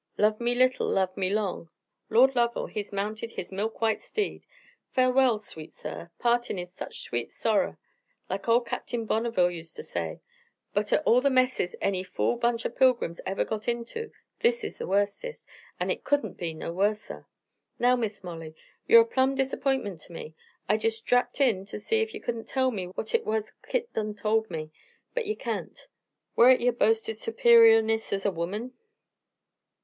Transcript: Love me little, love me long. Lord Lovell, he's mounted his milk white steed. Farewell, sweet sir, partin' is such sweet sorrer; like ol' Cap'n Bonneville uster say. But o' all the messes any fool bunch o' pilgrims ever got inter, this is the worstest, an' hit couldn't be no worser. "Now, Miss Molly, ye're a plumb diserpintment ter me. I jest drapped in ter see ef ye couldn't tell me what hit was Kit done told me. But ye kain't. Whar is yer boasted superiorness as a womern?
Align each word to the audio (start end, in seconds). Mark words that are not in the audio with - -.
Love 0.17 0.39
me 0.41 0.55
little, 0.55 0.87
love 0.89 1.15
me 1.15 1.29
long. 1.29 1.69
Lord 2.09 2.35
Lovell, 2.35 2.65
he's 2.65 2.91
mounted 2.91 3.33
his 3.33 3.51
milk 3.51 3.81
white 3.81 4.01
steed. 4.01 4.43
Farewell, 4.89 5.37
sweet 5.37 5.71
sir, 5.73 6.09
partin' 6.17 6.57
is 6.57 6.73
such 6.73 7.01
sweet 7.01 7.29
sorrer; 7.29 7.77
like 8.27 8.47
ol' 8.49 8.61
Cap'n 8.61 9.05
Bonneville 9.05 9.51
uster 9.55 9.83
say. 9.83 10.19
But 10.73 10.91
o' 10.91 10.97
all 11.05 11.21
the 11.21 11.29
messes 11.29 11.75
any 11.81 12.03
fool 12.03 12.35
bunch 12.35 12.65
o' 12.65 12.69
pilgrims 12.71 13.21
ever 13.27 13.45
got 13.45 13.67
inter, 13.67 14.09
this 14.39 14.63
is 14.63 14.79
the 14.79 14.87
worstest, 14.87 15.45
an' 15.79 15.89
hit 15.89 16.03
couldn't 16.03 16.33
be 16.33 16.55
no 16.55 16.73
worser. 16.73 17.27
"Now, 17.77 17.95
Miss 17.95 18.23
Molly, 18.23 18.55
ye're 18.87 19.01
a 19.01 19.05
plumb 19.05 19.35
diserpintment 19.35 20.07
ter 20.07 20.15
me. 20.15 20.33
I 20.67 20.77
jest 20.77 21.05
drapped 21.05 21.39
in 21.39 21.63
ter 21.63 21.77
see 21.77 22.01
ef 22.01 22.11
ye 22.15 22.19
couldn't 22.19 22.47
tell 22.47 22.71
me 22.71 22.87
what 22.87 23.09
hit 23.11 23.23
was 23.23 23.53
Kit 23.69 23.93
done 23.93 24.15
told 24.15 24.49
me. 24.49 24.71
But 25.13 25.27
ye 25.27 25.35
kain't. 25.35 25.85
Whar 26.35 26.49
is 26.49 26.59
yer 26.61 26.71
boasted 26.71 27.17
superiorness 27.17 28.11
as 28.11 28.25
a 28.25 28.31
womern? 28.31 28.71